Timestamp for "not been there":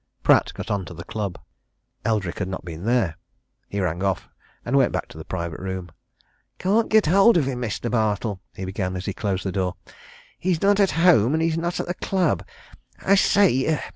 2.47-3.17